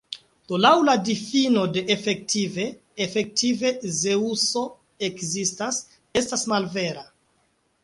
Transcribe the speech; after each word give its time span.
Do 0.51 0.59
laŭ 0.65 0.69
la 0.85 0.93
difino 1.09 1.65
de 1.75 1.83
"efektive", 1.95 2.65
"Efektive 3.07 3.73
Zeŭso 3.99 4.65
ekzistas" 5.11 5.81
estas 6.23 6.49
malvera. 6.55 7.09